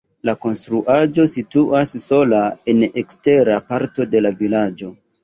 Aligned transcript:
La 0.27 0.33
konstruaĵo 0.43 1.25
situas 1.33 1.93
sola 2.05 2.39
en 2.73 2.81
ekstera 3.03 3.59
parto 3.69 4.09
de 4.15 4.23
la 4.29 4.33
vilaĝo. 4.41 4.91